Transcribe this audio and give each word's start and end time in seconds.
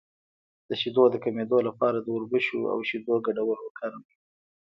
د 0.69 0.71
شیدو 0.81 1.03
د 1.11 1.15
کمیدو 1.25 1.57
لپاره 1.67 1.97
د 2.01 2.07
وربشو 2.15 2.59
او 2.71 2.77
شیدو 2.89 3.15
ګډول 3.27 3.57
وکاروئ 3.61 4.13